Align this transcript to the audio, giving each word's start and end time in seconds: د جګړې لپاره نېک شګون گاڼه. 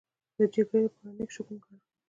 د 0.37 0.39
جګړې 0.53 0.79
لپاره 0.85 1.09
نېک 1.17 1.29
شګون 1.35 1.57
گاڼه. 1.63 1.77